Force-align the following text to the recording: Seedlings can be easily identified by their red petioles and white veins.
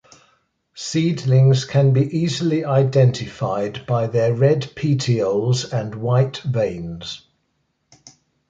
Seedlings 0.73 1.65
can 1.65 1.93
be 1.93 2.01
easily 2.01 2.65
identified 2.65 3.85
by 3.85 4.07
their 4.07 4.33
red 4.33 4.71
petioles 4.75 5.71
and 5.71 5.93
white 5.93 6.37
veins. 6.37 7.27